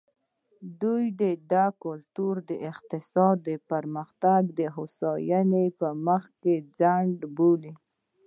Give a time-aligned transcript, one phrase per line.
[0.81, 1.05] دوی
[1.53, 7.73] دا کلتور د اقتصادي پرمختګ او هوساینې په مخ کې خنډ بولي.